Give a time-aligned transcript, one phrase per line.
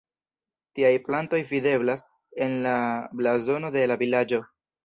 [0.79, 2.03] Tiaj plantoj videblas
[2.47, 2.75] en la
[3.21, 4.43] blazono de la vilaĝo.